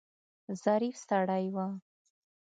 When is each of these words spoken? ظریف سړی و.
ظریف 0.63 0.95
سړی 1.07 1.43
و. 1.55 1.57